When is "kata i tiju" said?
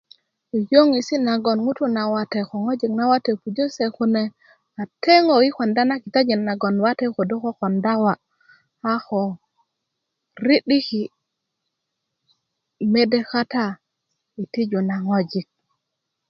13.31-14.79